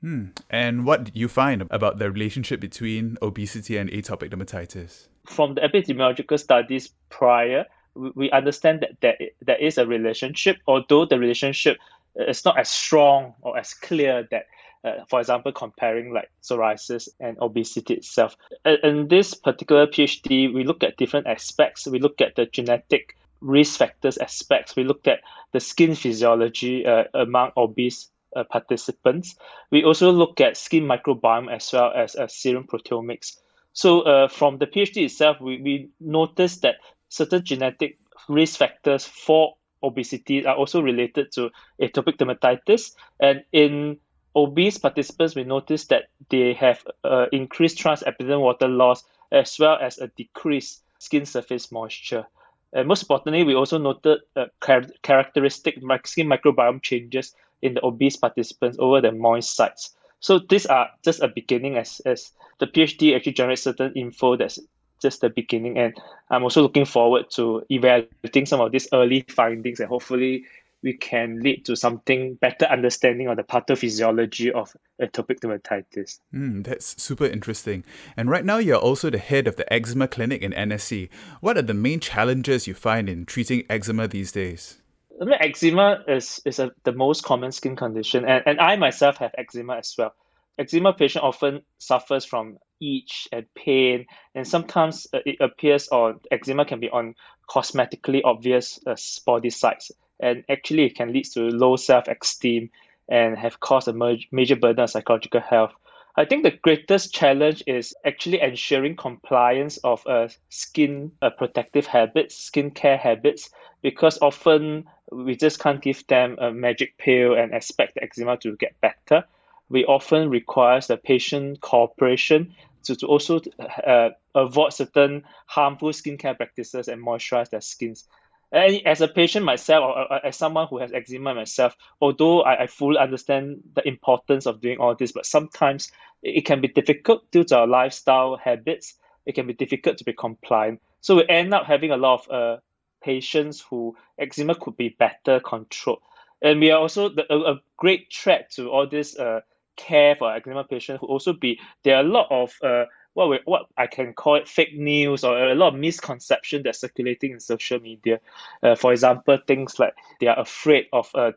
Hmm. 0.00 0.26
And 0.50 0.84
what 0.84 1.04
did 1.04 1.16
you 1.16 1.28
find 1.28 1.62
about 1.70 1.98
the 1.98 2.10
relationship 2.10 2.60
between 2.60 3.16
obesity 3.22 3.76
and 3.76 3.90
atopic 3.90 4.30
dermatitis? 4.30 5.08
From 5.26 5.54
the 5.54 5.60
epidemiological 5.62 6.38
studies 6.38 6.90
prior, 7.08 7.66
we 7.94 8.30
understand 8.30 8.80
that 8.80 9.00
there, 9.00 9.16
there 9.42 9.58
is 9.58 9.78
a 9.78 9.86
relationship, 9.86 10.58
although 10.66 11.06
the 11.06 11.18
relationship 11.18 11.78
is 12.14 12.44
not 12.44 12.58
as 12.58 12.68
strong 12.68 13.34
or 13.40 13.58
as 13.58 13.74
clear 13.74 14.26
that 14.30 14.46
uh, 14.86 15.04
for 15.08 15.20
example, 15.20 15.52
comparing 15.52 16.12
like 16.12 16.30
psoriasis 16.42 17.08
and 17.18 17.36
obesity 17.40 17.94
itself. 17.94 18.36
In 18.84 19.08
this 19.08 19.34
particular 19.34 19.86
PhD, 19.86 20.52
we 20.52 20.64
look 20.64 20.84
at 20.84 20.96
different 20.96 21.26
aspects. 21.26 21.86
We 21.86 21.98
look 21.98 22.20
at 22.20 22.36
the 22.36 22.46
genetic 22.46 23.16
risk 23.40 23.78
factors 23.78 24.16
aspects. 24.18 24.76
We 24.76 24.84
looked 24.84 25.08
at 25.08 25.20
the 25.52 25.60
skin 25.60 25.94
physiology 25.94 26.86
uh, 26.86 27.04
among 27.14 27.50
obese 27.56 28.10
uh, 28.36 28.44
participants. 28.44 29.36
We 29.70 29.84
also 29.84 30.12
look 30.12 30.40
at 30.40 30.56
skin 30.56 30.84
microbiome 30.84 31.52
as 31.52 31.72
well 31.72 31.92
as 31.94 32.14
uh, 32.14 32.28
serum 32.28 32.64
proteomics. 32.64 33.38
So 33.72 34.02
uh, 34.02 34.28
from 34.28 34.58
the 34.58 34.66
PhD 34.66 35.04
itself, 35.04 35.40
we, 35.40 35.60
we 35.60 35.90
noticed 36.00 36.62
that 36.62 36.76
certain 37.08 37.44
genetic 37.44 37.98
risk 38.28 38.58
factors 38.58 39.04
for 39.04 39.54
obesity 39.82 40.46
are 40.46 40.56
also 40.56 40.80
related 40.80 41.32
to 41.32 41.50
atopic 41.80 42.16
dermatitis. 42.18 42.92
And 43.20 43.44
in 43.52 43.98
obese 44.36 44.78
participants, 44.78 45.34
we 45.34 45.44
noticed 45.44 45.88
that 45.88 46.04
they 46.28 46.52
have 46.52 46.86
uh, 47.02 47.26
increased 47.32 47.78
transepidermal 47.78 48.42
water 48.42 48.68
loss 48.68 49.02
as 49.32 49.58
well 49.58 49.78
as 49.80 49.98
a 49.98 50.08
decreased 50.08 50.82
skin 50.98 51.24
surface 51.24 51.72
moisture. 51.72 52.26
And 52.72 52.86
most 52.86 53.02
importantly, 53.02 53.44
we 53.44 53.54
also 53.54 53.78
noted 53.78 54.20
uh, 54.36 54.46
char- 54.64 54.92
characteristic 55.02 55.76
skin 56.04 56.28
microbiome 56.28 56.82
changes 56.82 57.34
in 57.62 57.74
the 57.74 57.84
obese 57.84 58.16
participants 58.16 58.76
over 58.78 59.00
the 59.00 59.12
moist 59.12 59.56
sites. 59.56 59.96
So 60.20 60.38
these 60.38 60.66
are 60.66 60.90
just 61.02 61.22
a 61.22 61.28
beginning 61.28 61.76
as, 61.76 62.00
as 62.04 62.32
the 62.58 62.66
PhD 62.66 63.16
actually 63.16 63.32
generates 63.32 63.62
certain 63.62 63.92
info 63.94 64.36
that's 64.36 64.58
just 65.00 65.20
the 65.20 65.30
beginning. 65.30 65.78
And 65.78 65.94
I'm 66.30 66.42
also 66.42 66.62
looking 66.62 66.84
forward 66.84 67.30
to 67.32 67.62
evaluating 67.70 68.46
some 68.46 68.60
of 68.60 68.72
these 68.72 68.88
early 68.92 69.24
findings 69.28 69.80
and 69.80 69.88
hopefully 69.88 70.44
we 70.86 70.92
can 70.92 71.40
lead 71.40 71.64
to 71.64 71.74
something 71.74 72.36
better 72.36 72.64
understanding 72.66 73.26
of 73.26 73.36
the 73.36 73.42
pathophysiology 73.42 74.52
of 74.52 74.76
atopic 75.02 75.40
dermatitis. 75.40 76.20
Mm, 76.32 76.64
that's 76.64 77.02
super 77.02 77.26
interesting. 77.26 77.82
And 78.16 78.30
right 78.30 78.44
now, 78.44 78.58
you're 78.58 78.76
also 78.76 79.10
the 79.10 79.18
head 79.18 79.48
of 79.48 79.56
the 79.56 79.70
eczema 79.72 80.06
clinic 80.06 80.42
in 80.42 80.52
NSC. 80.52 81.08
What 81.40 81.58
are 81.58 81.62
the 81.62 81.74
main 81.74 81.98
challenges 81.98 82.68
you 82.68 82.74
find 82.74 83.08
in 83.08 83.26
treating 83.26 83.64
eczema 83.68 84.06
these 84.06 84.30
days? 84.30 84.80
I 85.20 85.24
mean, 85.24 85.38
eczema 85.40 86.04
is, 86.06 86.40
is 86.44 86.60
a, 86.60 86.70
the 86.84 86.92
most 86.92 87.24
common 87.24 87.50
skin 87.50 87.74
condition, 87.74 88.24
and, 88.24 88.44
and 88.46 88.60
I 88.60 88.76
myself 88.76 89.16
have 89.16 89.34
eczema 89.36 89.78
as 89.78 89.92
well. 89.98 90.14
Eczema 90.58 90.94
patient 90.94 91.24
often 91.24 91.62
suffers 91.78 92.24
from 92.24 92.58
itch 92.80 93.28
and 93.30 93.46
pain, 93.54 94.06
and 94.34 94.48
sometimes 94.48 95.06
uh, 95.12 95.18
it 95.26 95.36
appears 95.40 95.88
on 95.88 96.20
eczema 96.30 96.64
can 96.64 96.80
be 96.80 96.88
on 96.88 97.14
cosmetically 97.48 98.22
obvious 98.24 98.80
uh, 98.86 98.96
body 99.26 99.50
sites, 99.50 99.92
and 100.18 100.44
actually 100.48 100.84
it 100.86 100.94
can 100.94 101.12
lead 101.12 101.24
to 101.26 101.40
low 101.50 101.76
self-esteem 101.76 102.70
and 103.08 103.38
have 103.38 103.60
caused 103.60 103.88
a 103.88 103.92
major 104.32 104.56
burden 104.56 104.80
on 104.80 104.88
psychological 104.88 105.40
health. 105.40 105.72
I 106.16 106.24
think 106.24 106.42
the 106.42 106.58
greatest 106.62 107.12
challenge 107.12 107.62
is 107.66 107.94
actually 108.04 108.40
ensuring 108.40 108.96
compliance 108.96 109.76
of 109.78 110.06
uh, 110.06 110.28
skin 110.48 111.12
uh, 111.20 111.30
protective 111.30 111.86
habits, 111.86 112.34
skin 112.34 112.70
care 112.70 112.96
habits, 112.96 113.50
because 113.82 114.18
often 114.22 114.84
we 115.12 115.36
just 115.36 115.60
can't 115.60 115.82
give 115.82 116.06
them 116.06 116.36
a 116.40 116.50
magic 116.50 116.96
pill 116.96 117.34
and 117.34 117.52
expect 117.52 117.94
the 117.94 118.02
eczema 118.02 118.38
to 118.38 118.56
get 118.56 118.80
better 118.80 119.26
we 119.68 119.84
often 119.84 120.30
require 120.30 120.80
the 120.80 120.96
patient 120.96 121.60
cooperation 121.60 122.54
to, 122.84 122.96
to 122.96 123.06
also 123.06 123.40
uh, 123.86 124.10
avoid 124.34 124.72
certain 124.72 125.24
harmful 125.46 125.90
skincare 125.90 126.36
practices 126.36 126.88
and 126.88 127.04
moisturize 127.04 127.50
their 127.50 127.60
skins. 127.60 128.06
And 128.52 128.80
as 128.86 129.00
a 129.00 129.08
patient 129.08 129.44
myself, 129.44 129.82
or, 129.82 130.12
or 130.12 130.26
as 130.26 130.36
someone 130.36 130.68
who 130.68 130.78
has 130.78 130.92
eczema 130.92 131.34
myself, 131.34 131.76
although 132.00 132.42
I, 132.42 132.62
I 132.62 132.66
fully 132.68 132.98
understand 132.98 133.62
the 133.74 133.86
importance 133.86 134.46
of 134.46 134.60
doing 134.60 134.78
all 134.78 134.94
this, 134.94 135.12
but 135.12 135.26
sometimes 135.26 135.90
it 136.22 136.44
can 136.44 136.60
be 136.60 136.68
difficult 136.68 137.28
due 137.32 137.44
to 137.44 137.58
our 137.58 137.66
lifestyle 137.66 138.36
habits. 138.36 138.94
It 139.26 139.34
can 139.34 139.48
be 139.48 139.52
difficult 139.52 139.98
to 139.98 140.04
be 140.04 140.12
compliant. 140.12 140.80
So 141.00 141.16
we 141.16 141.28
end 141.28 141.52
up 141.52 141.66
having 141.66 141.90
a 141.90 141.96
lot 141.96 142.26
of 142.26 142.30
uh, 142.30 142.60
patients 143.02 143.60
who 143.68 143.96
eczema 144.18 144.54
could 144.54 144.76
be 144.76 144.90
better 144.90 145.40
controlled. 145.40 146.02
And 146.40 146.60
we 146.60 146.70
are 146.70 146.78
also 146.78 147.08
the, 147.08 147.24
a, 147.32 147.54
a 147.54 147.60
great 147.76 148.12
threat 148.12 148.52
to 148.52 148.70
all 148.70 148.86
this 148.86 149.18
uh, 149.18 149.40
care 149.76 150.16
for 150.16 150.34
eczema 150.34 150.64
patients 150.64 151.00
who 151.00 151.06
also 151.06 151.32
be 151.32 151.58
there 151.84 151.96
are 151.96 152.00
a 152.00 152.08
lot 152.08 152.26
of 152.30 152.52
uh, 152.62 152.84
what 153.16 153.30
we, 153.30 153.40
what 153.46 153.66
I 153.78 153.86
can 153.86 154.12
call 154.12 154.34
it 154.34 154.46
fake 154.46 154.76
news 154.76 155.24
or 155.24 155.42
a 155.42 155.54
lot 155.54 155.72
of 155.72 155.80
misconception 155.80 156.62
that's 156.62 156.80
circulating 156.80 157.32
in 157.32 157.40
social 157.40 157.80
media. 157.80 158.20
Uh, 158.62 158.74
for 158.74 158.92
example, 158.92 159.38
things 159.46 159.78
like 159.78 159.94
they 160.20 160.26
are 160.26 160.38
afraid 160.38 160.88
of 160.92 161.10
uh, 161.14 161.32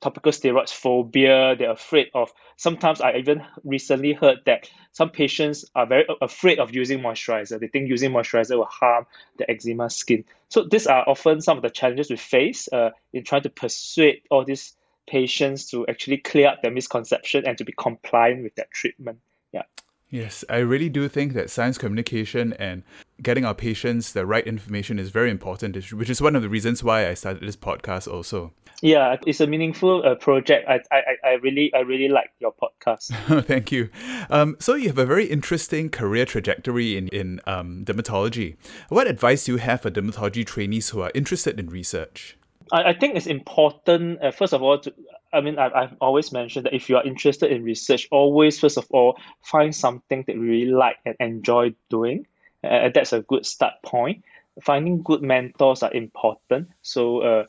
topical 0.00 0.32
steroids 0.32 0.72
phobia. 0.72 1.54
They're 1.54 1.72
afraid 1.72 2.08
of. 2.14 2.32
Sometimes 2.56 3.02
I 3.02 3.16
even 3.16 3.44
recently 3.62 4.14
heard 4.14 4.38
that 4.46 4.70
some 4.92 5.10
patients 5.10 5.66
are 5.74 5.86
very 5.86 6.06
afraid 6.22 6.58
of 6.58 6.74
using 6.74 7.00
moisturizer. 7.00 7.60
They 7.60 7.68
think 7.68 7.90
using 7.90 8.10
moisturizer 8.10 8.56
will 8.56 8.64
harm 8.64 9.06
the 9.36 9.50
eczema 9.50 9.90
skin. 9.90 10.24
So 10.48 10.64
these 10.64 10.86
are 10.86 11.04
often 11.06 11.42
some 11.42 11.58
of 11.58 11.62
the 11.62 11.70
challenges 11.70 12.10
we 12.10 12.16
face 12.16 12.68
uh, 12.72 12.90
in 13.12 13.24
trying 13.24 13.42
to 13.42 13.50
persuade 13.50 14.22
all 14.30 14.44
these 14.44 14.74
patients 15.10 15.70
to 15.70 15.86
actually 15.86 16.18
clear 16.18 16.48
up 16.48 16.62
their 16.62 16.70
misconception 16.70 17.46
and 17.46 17.56
to 17.58 17.64
be 17.64 17.72
compliant 17.72 18.42
with 18.42 18.54
that 18.56 18.70
treatment. 18.70 19.18
Yeah. 19.52 19.62
Yes, 20.10 20.44
I 20.48 20.58
really 20.58 20.88
do 20.88 21.08
think 21.08 21.34
that 21.34 21.50
science 21.50 21.76
communication 21.76 22.54
and 22.54 22.82
getting 23.22 23.44
our 23.44 23.54
patients 23.54 24.12
the 24.12 24.24
right 24.24 24.46
information 24.46 24.98
is 24.98 25.10
very 25.10 25.30
important, 25.30 25.76
which 25.92 26.08
is 26.08 26.22
one 26.22 26.34
of 26.34 26.42
the 26.42 26.48
reasons 26.48 26.82
why 26.82 27.08
I 27.08 27.14
started 27.14 27.42
this 27.42 27.56
podcast 27.56 28.10
also. 28.10 28.52
Yeah, 28.80 29.16
it's 29.26 29.40
a 29.40 29.46
meaningful 29.46 30.06
uh, 30.06 30.14
project. 30.14 30.68
I, 30.68 30.80
I, 30.92 31.02
I 31.24 31.32
really, 31.42 31.72
I 31.74 31.80
really 31.80 32.08
like 32.08 32.30
your 32.38 32.54
podcast. 32.54 33.44
Thank 33.46 33.72
you. 33.72 33.90
Um, 34.30 34.56
so 34.60 34.74
you 34.74 34.88
have 34.88 34.98
a 34.98 35.04
very 35.04 35.26
interesting 35.26 35.90
career 35.90 36.24
trajectory 36.24 36.96
in 36.96 37.08
in 37.08 37.40
um, 37.46 37.84
dermatology. 37.84 38.56
What 38.88 39.08
advice 39.08 39.44
do 39.44 39.52
you 39.52 39.58
have 39.58 39.82
for 39.82 39.90
dermatology 39.90 40.46
trainees 40.46 40.90
who 40.90 41.02
are 41.02 41.10
interested 41.14 41.58
in 41.58 41.68
research? 41.68 42.36
I, 42.72 42.90
I 42.90 42.92
think 42.94 43.16
it's 43.16 43.26
important, 43.26 44.22
uh, 44.22 44.30
first 44.30 44.52
of 44.52 44.62
all, 44.62 44.78
to, 44.78 44.94
I 45.32 45.40
mean, 45.40 45.58
I, 45.58 45.70
I've 45.70 45.96
always 46.00 46.32
mentioned 46.32 46.66
that 46.66 46.74
if 46.74 46.88
you 46.88 46.96
are 46.96 47.04
interested 47.04 47.50
in 47.52 47.64
research, 47.64 48.08
always, 48.10 48.58
first 48.58 48.78
of 48.78 48.86
all, 48.90 49.18
find 49.42 49.74
something 49.74 50.24
that 50.26 50.34
you 50.34 50.42
really 50.42 50.72
like 50.72 50.96
and 51.04 51.16
enjoy 51.20 51.74
doing. 51.90 52.26
Uh, 52.64 52.90
that's 52.92 53.12
a 53.12 53.20
good 53.20 53.46
start 53.46 53.74
point. 53.82 54.24
Finding 54.62 55.02
good 55.02 55.22
mentors 55.22 55.82
are 55.82 55.92
important. 55.92 56.68
So, 56.82 57.20
uh, 57.20 57.44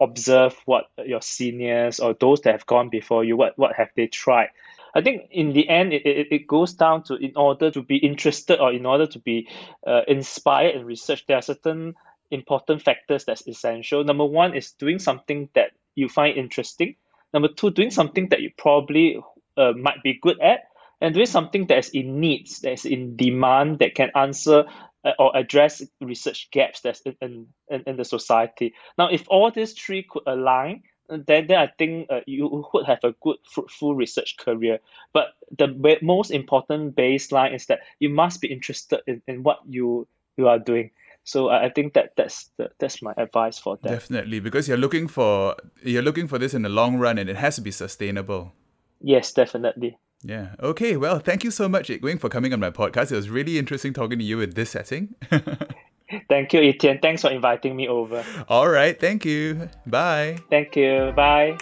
observe 0.00 0.56
what 0.64 0.86
your 1.04 1.20
seniors 1.20 2.00
or 2.00 2.14
those 2.14 2.40
that 2.42 2.52
have 2.52 2.66
gone 2.66 2.88
before 2.88 3.24
you, 3.24 3.36
what, 3.36 3.58
what 3.58 3.74
have 3.76 3.90
they 3.94 4.06
tried. 4.06 4.48
I 4.94 5.02
think 5.02 5.28
in 5.30 5.52
the 5.52 5.68
end, 5.68 5.92
it, 5.92 6.04
it, 6.04 6.28
it 6.30 6.46
goes 6.46 6.72
down 6.72 7.04
to 7.04 7.14
in 7.14 7.32
order 7.36 7.70
to 7.70 7.82
be 7.82 7.96
interested 7.96 8.58
or 8.58 8.72
in 8.72 8.86
order 8.86 9.06
to 9.06 9.18
be 9.18 9.48
uh, 9.86 10.02
inspired 10.08 10.74
in 10.74 10.84
research, 10.84 11.26
there 11.26 11.36
are 11.36 11.42
certain 11.42 11.94
important 12.30 12.82
factors 12.82 13.24
that's 13.24 13.46
essential. 13.46 14.04
Number 14.04 14.24
one 14.24 14.54
is 14.54 14.72
doing 14.72 14.98
something 14.98 15.48
that 15.54 15.72
you 15.94 16.08
find 16.08 16.36
interesting. 16.36 16.96
Number 17.32 17.48
two, 17.48 17.70
doing 17.70 17.90
something 17.90 18.28
that 18.30 18.40
you 18.40 18.50
probably 18.56 19.20
uh, 19.56 19.72
might 19.72 20.02
be 20.02 20.18
good 20.20 20.40
at, 20.40 20.60
and 21.00 21.14
doing 21.14 21.26
something 21.26 21.66
that 21.66 21.78
is 21.78 21.90
in 21.90 22.20
needs, 22.20 22.60
that 22.60 22.72
is 22.72 22.84
in 22.84 23.16
demand, 23.16 23.78
that 23.78 23.94
can 23.94 24.10
answer 24.14 24.64
uh, 25.04 25.12
or 25.18 25.36
address 25.36 25.82
research 26.00 26.50
gaps 26.50 26.80
that's 26.80 27.00
in, 27.00 27.46
in, 27.70 27.82
in 27.86 27.96
the 27.96 28.04
society. 28.04 28.74
Now, 28.98 29.08
if 29.08 29.24
all 29.28 29.50
these 29.50 29.72
three 29.72 30.02
could 30.08 30.24
align, 30.26 30.82
then, 31.08 31.46
then 31.46 31.58
I 31.58 31.66
think 31.78 32.08
uh, 32.10 32.20
you 32.26 32.68
would 32.72 32.86
have 32.86 33.00
a 33.02 33.14
good, 33.20 33.38
fruitful 33.50 33.94
research 33.94 34.36
career. 34.36 34.78
But 35.12 35.28
the 35.56 35.98
most 36.02 36.30
important 36.30 36.94
baseline 36.94 37.54
is 37.54 37.66
that 37.66 37.80
you 37.98 38.10
must 38.10 38.40
be 38.40 38.52
interested 38.52 39.00
in, 39.06 39.22
in 39.26 39.42
what 39.42 39.60
you 39.66 40.06
you 40.36 40.48
are 40.48 40.58
doing. 40.58 40.90
So 41.30 41.48
I 41.48 41.70
think 41.70 41.94
that 41.94 42.10
that's 42.16 42.50
the, 42.56 42.70
that's 42.80 43.02
my 43.02 43.14
advice 43.16 43.56
for 43.56 43.78
that. 43.82 43.88
Definitely, 43.88 44.40
because 44.40 44.66
you're 44.66 44.76
looking 44.76 45.06
for 45.06 45.54
you're 45.80 46.02
looking 46.02 46.26
for 46.26 46.38
this 46.38 46.54
in 46.54 46.62
the 46.62 46.68
long 46.68 46.98
run, 46.98 47.18
and 47.18 47.30
it 47.30 47.36
has 47.36 47.54
to 47.54 47.60
be 47.60 47.70
sustainable. 47.70 48.52
Yes, 49.00 49.32
definitely. 49.32 49.96
Yeah. 50.24 50.56
Okay. 50.60 50.96
Well, 50.96 51.20
thank 51.20 51.44
you 51.44 51.52
so 51.52 51.68
much, 51.68 51.88
Yik 51.88 52.00
Weng, 52.02 52.20
for 52.20 52.28
coming 52.28 52.52
on 52.52 52.58
my 52.58 52.70
podcast. 52.70 53.12
It 53.12 53.16
was 53.16 53.30
really 53.30 53.58
interesting 53.58 53.92
talking 53.92 54.18
to 54.18 54.24
you 54.24 54.40
in 54.40 54.50
this 54.50 54.70
setting. 54.70 55.14
thank 56.28 56.52
you, 56.52 56.60
Etienne. 56.60 56.98
Thanks 57.00 57.22
for 57.22 57.30
inviting 57.30 57.76
me 57.76 57.86
over. 57.86 58.24
All 58.48 58.68
right. 58.68 58.98
Thank 58.98 59.24
you. 59.24 59.70
Bye. 59.86 60.38
Thank 60.50 60.74
you. 60.74 61.12
Bye. 61.14 61.56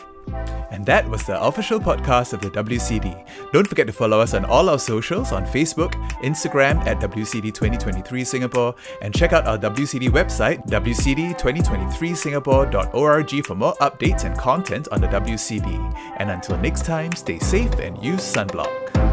And 0.78 0.87
that 0.87 1.11
was 1.11 1.25
the 1.25 1.42
official 1.42 1.80
podcast 1.80 2.32
of 2.32 2.40
the 2.40 2.52
WCD. 2.52 3.26
Don't 3.52 3.66
forget 3.66 3.88
to 3.88 3.92
follow 3.92 4.20
us 4.20 4.32
on 4.32 4.44
all 4.44 4.70
our 4.70 4.78
socials 4.78 5.32
on 5.32 5.44
Facebook, 5.44 5.94
Instagram 6.23 6.78
at 6.87 7.00
WCD 7.00 7.52
2023 7.52 8.23
Singapore, 8.23 8.76
and 9.02 9.12
check 9.12 9.32
out 9.32 9.44
our 9.49 9.58
WCD 9.58 10.08
website, 10.08 10.64
WCD2023Singapore.org, 10.68 13.44
for 13.44 13.56
more 13.56 13.75
updates 13.80 14.23
and 14.23 14.38
content 14.38 14.87
on 14.92 15.00
the 15.00 15.08
WCD. 15.08 15.97
And 16.18 16.30
until 16.30 16.56
next 16.58 16.85
time, 16.85 17.11
stay 17.11 17.40
safe 17.40 17.75
and 17.80 18.00
use 18.00 18.20
sunblock. 18.20 19.08